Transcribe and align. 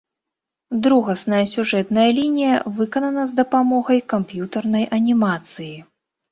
Другасная 0.87 1.41
сюжэтная 1.51 2.07
лінія 2.21 2.55
выканана 2.79 3.21
з 3.35 3.39
дапамогай 3.43 4.03
камп'ютарнай 4.17 4.91
анімацыі. 5.01 5.73